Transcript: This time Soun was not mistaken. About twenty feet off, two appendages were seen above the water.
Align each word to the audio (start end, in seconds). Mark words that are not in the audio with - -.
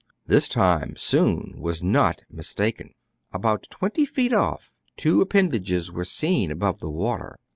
This 0.25 0.47
time 0.47 0.95
Soun 0.95 1.57
was 1.59 1.83
not 1.83 2.23
mistaken. 2.27 2.95
About 3.31 3.67
twenty 3.69 4.03
feet 4.03 4.33
off, 4.33 4.79
two 4.97 5.21
appendages 5.21 5.91
were 5.91 6.05
seen 6.05 6.49
above 6.49 6.79
the 6.79 6.89
water. 6.89 7.37